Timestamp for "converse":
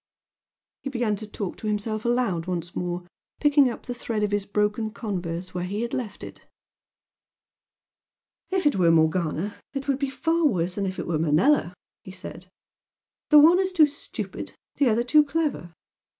4.89-5.53